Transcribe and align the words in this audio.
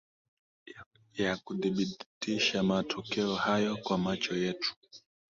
ya 1.13 1.35
kuthibitisha 1.35 2.63
matokeo 2.63 3.35
hayo 3.35 3.77
kwa 3.77 3.97
macho 3.97 4.35
yetu 4.37 4.75